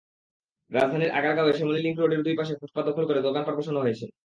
[0.71, 4.05] রাজধানীর আগারগাঁওয়ের শ্যামলী লিংক রোডের দুই পাশের ফুটপাত দখল করে দোকানপাট বসানো হয়েছে।